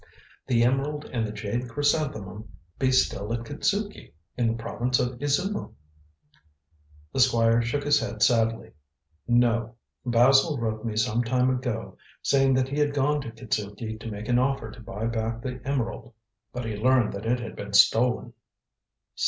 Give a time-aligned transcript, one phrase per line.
[0.47, 5.19] "The emerald and the jade chrysanthemum may be still at Kitzuki, in the province of
[5.21, 5.75] Izumo."
[7.13, 8.71] The Squire shook his head sadly.
[9.27, 9.75] "No.
[10.03, 14.27] Basil wrote me some time ago, saying that he had gone to Kitzuki to make
[14.27, 16.13] an offer to buy back the emerald,
[16.51, 18.33] but he learned that it had been stolen."